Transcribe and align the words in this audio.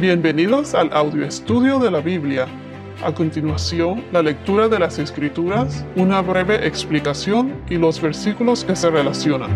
Bienvenidos 0.00 0.74
al 0.74 0.90
audio 0.94 1.26
estudio 1.26 1.78
de 1.78 1.90
la 1.90 2.00
Biblia. 2.00 2.46
A 3.04 3.12
continuación, 3.12 4.02
la 4.12 4.22
lectura 4.22 4.66
de 4.66 4.78
las 4.78 4.98
Escrituras, 4.98 5.84
una 5.94 6.22
breve 6.22 6.66
explicación 6.66 7.62
y 7.68 7.74
los 7.74 8.00
versículos 8.00 8.64
que 8.64 8.76
se 8.76 8.88
relacionan. 8.88 9.50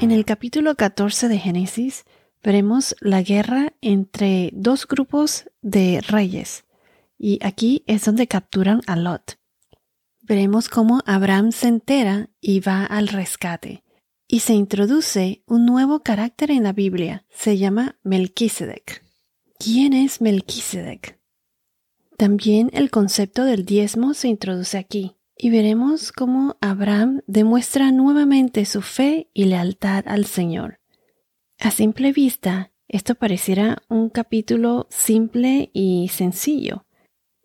En 0.00 0.10
el 0.10 0.24
capítulo 0.24 0.76
14 0.76 1.28
de 1.28 1.38
Génesis 1.38 2.06
veremos 2.42 2.96
la 3.00 3.20
guerra 3.20 3.74
entre 3.82 4.48
dos 4.54 4.88
grupos 4.88 5.50
de 5.60 6.00
reyes, 6.08 6.64
y 7.18 7.38
aquí 7.42 7.84
es 7.86 8.06
donde 8.06 8.26
capturan 8.26 8.80
a 8.86 8.96
Lot. 8.96 9.36
Veremos 10.22 10.70
cómo 10.70 11.02
Abraham 11.04 11.52
se 11.52 11.68
entera 11.68 12.30
y 12.40 12.60
va 12.60 12.86
al 12.86 13.08
rescate, 13.08 13.84
y 14.26 14.40
se 14.40 14.54
introduce 14.54 15.42
un 15.46 15.66
nuevo 15.66 16.02
carácter 16.02 16.50
en 16.50 16.62
la 16.62 16.72
Biblia, 16.72 17.26
se 17.28 17.58
llama 17.58 17.98
Melquisedec. 18.02 19.02
¿Quién 19.62 19.92
es 19.92 20.20
Melquisedec? 20.20 21.20
También 22.16 22.68
el 22.72 22.90
concepto 22.90 23.44
del 23.44 23.64
diezmo 23.64 24.12
se 24.12 24.26
introduce 24.26 24.76
aquí 24.76 25.14
y 25.36 25.50
veremos 25.50 26.10
cómo 26.10 26.56
Abraham 26.60 27.20
demuestra 27.28 27.92
nuevamente 27.92 28.64
su 28.64 28.82
fe 28.82 29.30
y 29.32 29.44
lealtad 29.44 30.02
al 30.08 30.24
Señor. 30.24 30.80
A 31.60 31.70
simple 31.70 32.10
vista, 32.10 32.72
esto 32.88 33.14
pareciera 33.14 33.84
un 33.88 34.10
capítulo 34.10 34.88
simple 34.90 35.70
y 35.72 36.08
sencillo, 36.08 36.84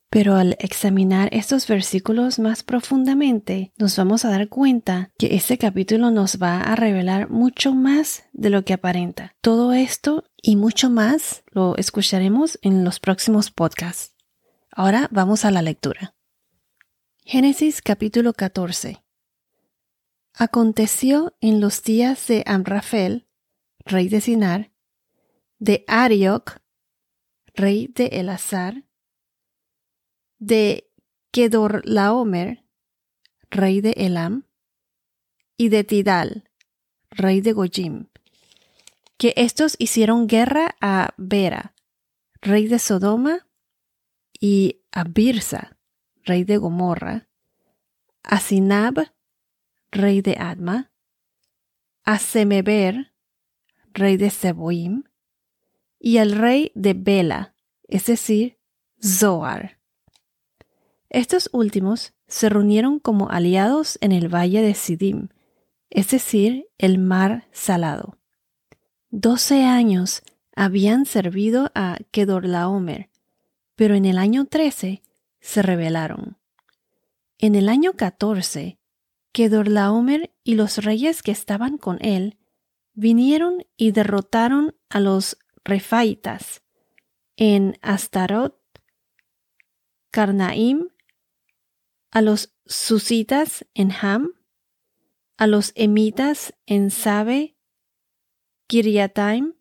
pero 0.09 0.35
al 0.35 0.55
examinar 0.59 1.29
estos 1.33 1.67
versículos 1.67 2.39
más 2.39 2.63
profundamente, 2.63 3.73
nos 3.77 3.97
vamos 3.97 4.23
a 4.23 4.29
dar 4.29 4.47
cuenta 4.47 5.11
que 5.17 5.35
este 5.35 5.57
capítulo 5.57 6.11
nos 6.11 6.41
va 6.41 6.61
a 6.61 6.75
revelar 6.75 7.29
mucho 7.29 7.73
más 7.73 8.23
de 8.31 8.49
lo 8.49 8.63
que 8.63 8.73
aparenta. 8.73 9.35
Todo 9.41 9.73
esto 9.73 10.23
y 10.41 10.55
mucho 10.55 10.89
más 10.89 11.43
lo 11.51 11.75
escucharemos 11.75 12.57
en 12.61 12.83
los 12.83 12.99
próximos 12.99 13.51
podcasts. 13.51 14.15
Ahora 14.71 15.09
vamos 15.11 15.43
a 15.43 15.51
la 15.51 15.61
lectura. 15.61 16.15
Génesis 17.25 17.81
capítulo 17.81 18.31
14. 18.31 19.03
Aconteció 20.33 21.35
en 21.41 21.59
los 21.59 21.83
días 21.83 22.27
de 22.27 22.43
Amrafel, 22.45 23.27
rey 23.85 24.07
de 24.07 24.21
Sinar, 24.21 24.71
de 25.57 25.83
Arioc, 25.87 26.61
rey 27.55 27.91
de 27.93 28.05
Elazar, 28.07 28.86
de 30.39 30.89
Kedorlaomer, 31.31 32.63
rey 33.49 33.81
de 33.81 33.91
Elam, 33.91 34.45
y 35.57 35.69
de 35.69 35.83
Tidal, 35.83 36.49
rey 37.09 37.41
de 37.41 37.53
Gojim, 37.53 38.07
que 39.17 39.33
estos 39.35 39.75
hicieron 39.79 40.27
guerra 40.27 40.75
a 40.81 41.13
Bera, 41.17 41.73
rey 42.41 42.67
de 42.67 42.79
Sodoma, 42.79 43.47
y 44.39 44.83
a 44.91 45.03
Birsa, 45.03 45.77
rey 46.23 46.43
de 46.43 46.57
Gomorra, 46.57 47.27
a 48.23 48.39
Sinab, 48.39 49.11
rey 49.91 50.21
de 50.21 50.37
Adma, 50.37 50.91
a 52.03 52.19
Semeber, 52.19 53.13
rey 53.93 54.17
de 54.17 54.29
Seboim, 54.29 55.03
y 55.99 56.19
al 56.19 56.33
rey 56.33 56.71
de 56.75 56.93
Bela, 56.93 57.55
es 57.87 58.05
decir, 58.05 58.59
Zoar. 59.03 59.76
Estos 61.09 61.49
últimos 61.53 62.13
se 62.27 62.49
reunieron 62.49 62.99
como 62.99 63.29
aliados 63.29 63.97
en 64.01 64.11
el 64.11 64.33
valle 64.33 64.61
de 64.61 64.73
Sidim, 64.73 65.29
es 65.89 66.09
decir, 66.09 66.67
el 66.77 66.97
mar 66.97 67.47
salado. 67.51 68.17
Doce 69.09 69.63
años 69.63 70.21
habían 70.55 71.05
servido 71.05 71.71
a 71.75 71.97
Kedorlaomer, 72.11 73.09
pero 73.75 73.95
en 73.95 74.05
el 74.05 74.17
año 74.17 74.45
trece 74.45 75.01
se 75.39 75.61
rebelaron. 75.61 76.37
En 77.37 77.55
el 77.55 77.69
año 77.69 77.93
catorce, 77.93 78.79
Kedorlaomer 79.31 80.33
y 80.43 80.55
los 80.55 80.83
reyes 80.83 81.21
que 81.21 81.31
estaban 81.31 81.77
con 81.77 81.99
él 82.01 82.37
vinieron 82.93 83.65
y 83.77 83.91
derrotaron 83.91 84.75
a 84.89 84.99
los 84.99 85.37
refaitas 85.63 86.63
en 87.35 87.77
Astarot, 87.81 88.59
Carnaim, 90.09 90.87
a 92.11 92.21
los 92.21 92.53
susitas 92.65 93.65
en 93.73 93.91
Ham, 93.91 94.33
a 95.37 95.47
los 95.47 95.71
emitas 95.75 96.53
en 96.65 96.91
Sabe, 96.91 97.57
Kiriataim, 98.67 99.53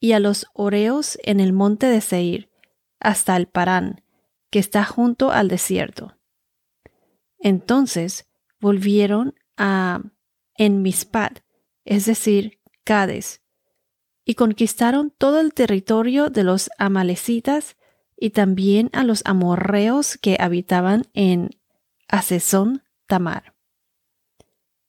y 0.00 0.12
a 0.12 0.20
los 0.20 0.46
oreos 0.52 1.16
en 1.22 1.38
el 1.38 1.52
monte 1.52 1.86
de 1.86 2.00
Seir, 2.00 2.50
hasta 2.98 3.36
el 3.36 3.46
Parán, 3.46 4.04
que 4.50 4.58
está 4.58 4.84
junto 4.84 5.30
al 5.30 5.48
desierto. 5.48 6.18
Entonces 7.38 8.28
volvieron 8.60 9.34
a 9.56 10.02
En 10.56 10.82
Mispat, 10.82 11.40
es 11.84 12.04
decir, 12.06 12.60
Cades, 12.84 13.42
y 14.24 14.34
conquistaron 14.34 15.10
todo 15.10 15.40
el 15.40 15.54
territorio 15.54 16.30
de 16.30 16.44
los 16.44 16.70
amalecitas 16.78 17.76
y 18.16 18.30
también 18.30 18.90
a 18.92 19.04
los 19.04 19.22
amorreos 19.24 20.16
que 20.16 20.36
habitaban 20.38 21.06
en 21.12 21.50
Asesón 22.12 22.82
Tamar. 23.06 23.54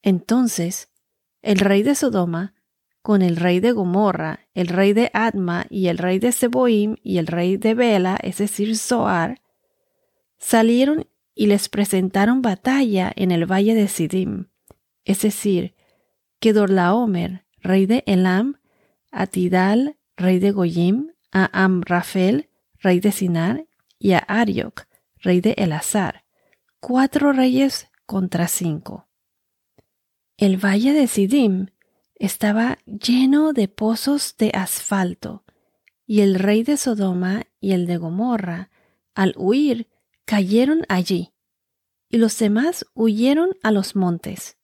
Entonces 0.02 0.90
el 1.40 1.58
rey 1.58 1.82
de 1.82 1.94
Sodoma, 1.94 2.54
con 3.02 3.22
el 3.22 3.36
rey 3.36 3.60
de 3.60 3.72
Gomorra, 3.72 4.40
el 4.54 4.68
rey 4.68 4.92
de 4.92 5.10
Adma 5.14 5.66
y 5.68 5.88
el 5.88 5.98
rey 5.98 6.18
de 6.18 6.32
Seboim 6.32 6.96
y 7.02 7.18
el 7.18 7.26
rey 7.26 7.56
de 7.56 7.74
Bela, 7.74 8.18
es 8.22 8.38
decir, 8.38 8.76
Zoar, 8.76 9.40
salieron 10.38 11.06
y 11.34 11.46
les 11.46 11.68
presentaron 11.68 12.42
batalla 12.42 13.10
en 13.16 13.30
el 13.30 13.50
valle 13.50 13.74
de 13.74 13.88
Sidim, 13.88 14.48
es 15.04 15.22
decir, 15.22 15.74
que 16.40 16.52
Dorlaomer, 16.52 17.46
rey 17.60 17.86
de 17.86 18.04
Elam, 18.06 18.60
a 19.10 19.26
Tidal, 19.26 19.96
rey 20.16 20.38
de 20.38 20.50
Goyim, 20.50 21.12
a 21.32 21.64
Amrafel, 21.64 22.50
rey 22.80 23.00
de 23.00 23.12
Sinar, 23.12 23.66
y 23.98 24.12
a 24.12 24.18
Arioc, 24.18 24.86
rey 25.20 25.40
de 25.40 25.52
Elazar, 25.56 26.23
cuatro 26.86 27.32
reyes 27.32 27.88
contra 28.04 28.46
cinco. 28.46 29.08
El 30.36 30.62
valle 30.62 30.92
de 30.92 31.06
Sidim 31.06 31.68
estaba 32.14 32.76
lleno 32.84 33.54
de 33.54 33.68
pozos 33.68 34.36
de 34.36 34.50
asfalto, 34.52 35.44
y 36.04 36.20
el 36.20 36.34
rey 36.34 36.62
de 36.62 36.76
Sodoma 36.76 37.44
y 37.58 37.72
el 37.72 37.86
de 37.86 37.96
Gomorra, 37.96 38.70
al 39.14 39.32
huir, 39.38 39.88
cayeron 40.26 40.82
allí, 40.90 41.32
y 42.10 42.18
los 42.18 42.38
demás 42.38 42.84
huyeron 42.92 43.56
a 43.62 43.70
los 43.70 43.96
montes. 43.96 44.58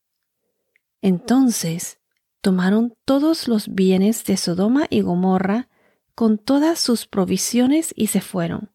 Entonces 1.00 2.00
tomaron 2.42 2.98
todos 3.06 3.48
los 3.48 3.74
bienes 3.74 4.26
de 4.26 4.36
Sodoma 4.36 4.86
y 4.90 5.00
Gomorra 5.00 5.70
con 6.14 6.36
todas 6.36 6.80
sus 6.80 7.06
provisiones 7.06 7.94
y 7.96 8.08
se 8.08 8.20
fueron. 8.20 8.72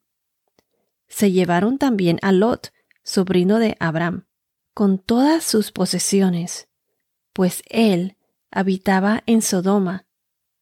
Se 1.07 1.31
llevaron 1.31 1.77
también 1.77 2.17
a 2.23 2.31
Lot, 2.31 2.73
sobrino 3.05 3.59
de 3.59 3.77
Abraham, 3.79 4.25
con 4.73 4.99
todas 4.99 5.45
sus 5.45 5.71
posesiones, 5.71 6.67
pues 7.31 7.63
él 7.69 8.17
habitaba 8.51 9.23
en 9.25 9.41
Sodoma, 9.41 10.05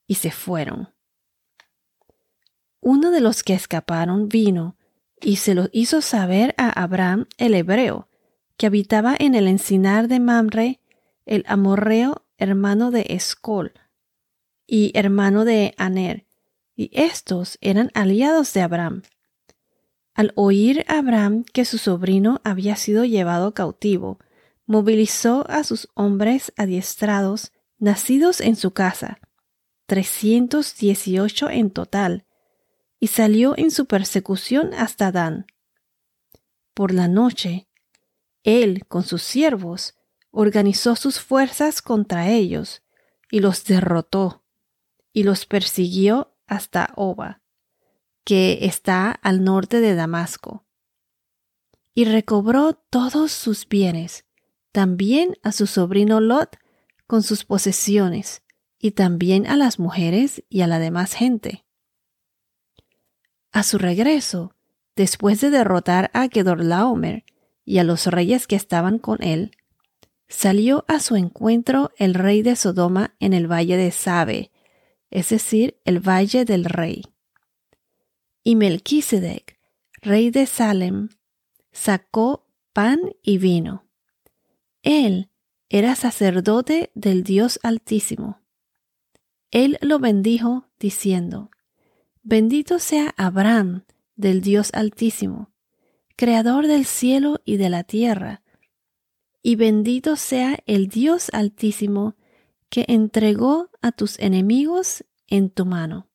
y 0.05 0.15
se 0.15 0.29
fueron. 0.29 0.93
Uno 2.81 3.09
de 3.09 3.21
los 3.21 3.41
que 3.41 3.53
escaparon 3.53 4.27
vino 4.27 4.77
y 5.21 5.37
se 5.37 5.55
lo 5.55 5.69
hizo 5.71 6.01
saber 6.01 6.53
a 6.57 6.69
Abraham 6.69 7.27
el 7.37 7.55
hebreo, 7.55 8.09
que 8.57 8.67
habitaba 8.67 9.15
en 9.17 9.35
el 9.35 9.47
encinar 9.47 10.07
de 10.09 10.19
Mamre, 10.19 10.81
el 11.25 11.45
amorreo 11.47 12.25
hermano 12.37 12.91
de 12.91 13.05
Escol 13.09 13.73
y 14.67 14.91
hermano 14.95 15.45
de 15.45 15.73
Aner, 15.77 16.25
y 16.75 16.89
estos 16.93 17.57
eran 17.61 17.89
aliados 17.93 18.53
de 18.53 18.61
Abraham. 18.61 19.03
Al 20.15 20.31
oír 20.35 20.85
Abraham 20.87 21.43
que 21.43 21.65
su 21.65 21.79
sobrino 21.79 22.39
había 22.43 22.75
sido 22.75 23.03
llevado 23.03 23.53
cautivo, 23.53 24.19
movilizó 24.65 25.45
a 25.49 25.63
sus 25.63 25.89
hombres 25.95 26.53
adiestrados, 26.55 27.51
nacidos 27.79 28.39
en 28.39 28.55
su 28.55 28.71
casa, 28.71 29.19
318 29.87 31.49
en 31.49 31.71
total, 31.71 32.25
y 32.99 33.07
salió 33.07 33.55
en 33.57 33.71
su 33.71 33.87
persecución 33.87 34.73
hasta 34.75 35.11
Dan. 35.11 35.47
Por 36.73 36.93
la 36.93 37.07
noche, 37.07 37.67
él, 38.43 38.85
con 38.87 39.03
sus 39.03 39.23
siervos, 39.23 39.95
organizó 40.31 40.95
sus 40.95 41.19
fuerzas 41.19 41.81
contra 41.81 42.29
ellos, 42.29 42.83
y 43.31 43.39
los 43.39 43.65
derrotó, 43.65 44.43
y 45.11 45.23
los 45.23 45.45
persiguió 45.47 46.35
hasta 46.45 46.93
Oba 46.95 47.42
que 48.23 48.59
está 48.61 49.11
al 49.11 49.43
norte 49.43 49.81
de 49.81 49.95
Damasco. 49.95 50.65
Y 51.93 52.05
recobró 52.05 52.73
todos 52.73 53.31
sus 53.31 53.67
bienes, 53.67 54.25
también 54.71 55.37
a 55.43 55.51
su 55.51 55.67
sobrino 55.67 56.19
Lot 56.19 56.57
con 57.05 57.21
sus 57.21 57.45
posesiones, 57.45 58.41
y 58.79 58.91
también 58.91 59.47
a 59.47 59.55
las 59.55 59.79
mujeres 59.79 60.43
y 60.49 60.61
a 60.61 60.67
la 60.67 60.79
demás 60.79 61.13
gente. 61.13 61.63
A 63.53 63.63
su 63.63 63.77
regreso, 63.77 64.55
después 64.95 65.39
de 65.39 65.51
derrotar 65.51 66.11
a 66.13 66.27
Kedorlaomer 66.27 67.23
y 67.63 67.77
a 67.77 67.83
los 67.83 68.07
reyes 68.07 68.47
que 68.47 68.55
estaban 68.55 68.99
con 68.99 69.23
él, 69.23 69.51
salió 70.27 70.83
a 70.87 70.99
su 70.99 71.15
encuentro 71.15 71.91
el 71.97 72.13
rey 72.13 72.41
de 72.41 72.55
Sodoma 72.55 73.15
en 73.19 73.33
el 73.33 73.49
valle 73.49 73.77
de 73.77 73.91
Sabe, 73.91 74.51
es 75.11 75.29
decir, 75.29 75.79
el 75.85 75.99
valle 75.99 76.43
del 76.43 76.65
rey. 76.65 77.03
Y 78.43 78.55
Melquisedec, 78.55 79.57
rey 80.01 80.29
de 80.29 80.45
Salem, 80.45 81.09
sacó 81.71 82.45
pan 82.73 82.99
y 83.21 83.37
vino. 83.37 83.85
Él 84.81 85.29
era 85.69 85.95
sacerdote 85.95 86.91
del 86.93 87.23
Dios 87.23 87.59
Altísimo. 87.63 88.41
Él 89.49 89.77
lo 89.81 89.99
bendijo 89.99 90.67
diciendo, 90.79 91.51
Bendito 92.21 92.79
sea 92.79 93.13
Abraham 93.17 93.85
del 94.15 94.41
Dios 94.41 94.71
Altísimo, 94.73 95.51
Creador 96.15 96.67
del 96.67 96.85
cielo 96.85 97.41
y 97.45 97.57
de 97.57 97.69
la 97.69 97.83
tierra, 97.83 98.43
y 99.41 99.55
bendito 99.55 100.15
sea 100.15 100.59
el 100.65 100.87
Dios 100.87 101.29
Altísimo 101.33 102.15
que 102.69 102.85
entregó 102.87 103.69
a 103.81 103.91
tus 103.91 104.17
enemigos 104.19 105.03
en 105.27 105.49
tu 105.49 105.65
mano. 105.65 106.09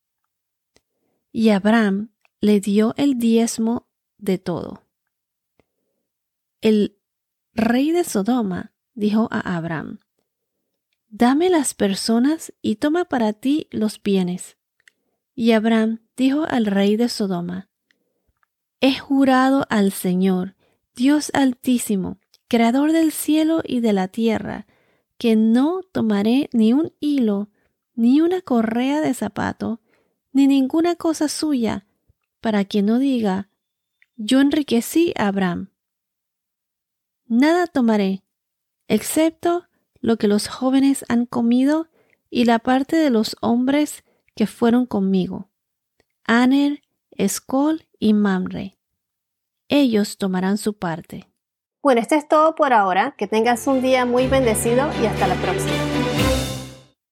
Y 1.31 1.51
Abraham 1.51 2.11
le 2.41 2.61
dio 2.61 2.95
el 2.97 3.19
diezmo 3.19 3.89
de 4.17 4.39
todo. 4.39 4.85
El 6.61 6.99
rey 7.53 7.91
de 7.91 8.05
Sodoma 8.05 8.73
dijo 8.95 9.29
a 9.31 9.57
Abraham, 9.57 9.99
Dame 11.09 11.49
las 11.49 11.75
personas 11.75 12.53
y 12.61 12.77
toma 12.77 13.07
para 13.07 13.33
ti 13.33 13.67
los 13.71 14.03
bienes. 14.03 14.57
Y 15.35 15.53
Abraham 15.53 16.01
dijo 16.17 16.45
al 16.45 16.67
rey 16.67 16.97
de 16.97 17.09
Sodoma, 17.09 17.71
He 18.81 18.99
jurado 18.99 19.65
al 19.71 19.91
Señor, 19.91 20.55
Dios 20.95 21.31
altísimo, 21.35 22.19
creador 22.47 22.93
del 22.93 23.11
cielo 23.13 23.63
y 23.65 23.81
de 23.81 23.93
la 23.93 24.09
tierra, 24.09 24.67
que 25.17 25.35
no 25.35 25.81
tomaré 25.93 26.49
ni 26.53 26.73
un 26.73 26.93
hilo, 27.01 27.49
ni 27.95 28.21
una 28.21 28.43
correa 28.43 29.01
de 29.01 29.15
zapato, 29.15 29.81
ni 30.33 30.47
ninguna 30.47 30.95
cosa 30.95 31.29
suya, 31.29 31.88
para 32.41 32.65
que 32.65 32.83
no 32.83 32.99
diga, 32.99 33.51
yo 34.17 34.41
enriquecí 34.41 35.13
a 35.17 35.29
Abraham. 35.29 35.71
Nada 37.27 37.67
tomaré, 37.67 38.25
excepto 38.89 39.67
lo 40.01 40.17
que 40.17 40.29
los 40.29 40.49
jóvenes 40.49 41.05
han 41.09 41.27
comido 41.27 41.89
y 42.31 42.45
la 42.45 42.59
parte 42.59 42.97
de 42.97 43.11
los 43.11 43.37
hombres 43.41 44.05
que 44.35 44.47
fueron 44.47 44.87
conmigo, 44.87 45.51
Aner, 46.25 46.83
Escol 47.11 47.89
y 47.99 48.15
Mamre. 48.15 48.79
Ellos 49.69 50.17
tomarán 50.17 50.57
su 50.57 50.79
parte. 50.79 51.29
Bueno, 51.83 52.01
esto 52.01 52.15
es 52.15 52.29
todo 52.29 52.55
por 52.55 52.73
ahora. 52.73 53.15
Que 53.17 53.27
tengas 53.27 53.67
un 53.67 53.83
día 53.83 54.05
muy 54.05 54.27
bendecido 54.27 54.91
y 55.03 55.07
hasta 55.07 55.27
la 55.27 55.35
próxima. 55.37 55.98